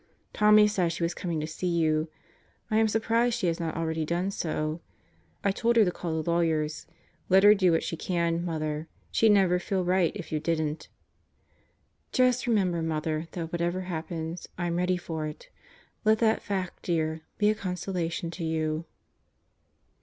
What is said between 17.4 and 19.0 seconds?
a consolation to you.